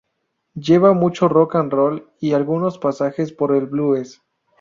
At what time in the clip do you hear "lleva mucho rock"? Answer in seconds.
0.55-1.53